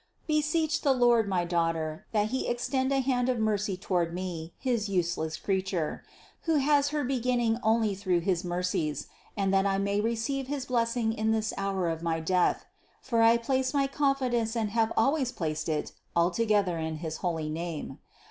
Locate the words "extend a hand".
2.47-3.29